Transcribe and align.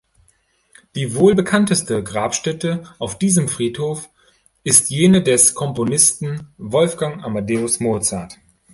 Die 0.95 1.13
wohl 1.13 1.35
bekannteste 1.35 2.01
Grabstätte 2.03 2.85
auf 2.97 3.19
diesem 3.19 3.47
Friedhof 3.47 4.09
ist 4.63 4.89
jene 4.89 5.21
des 5.21 5.53
Komponisten 5.53 6.47
Wolfgang 6.57 7.23
Amadeus 7.23 7.79
Mozart. 7.79 8.39